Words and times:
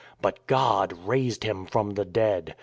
But 0.19 0.47
God 0.47 0.93
raised 1.05 1.43
Him 1.43 1.67
from 1.67 1.91
the 1.91 2.05
dead. 2.05 2.55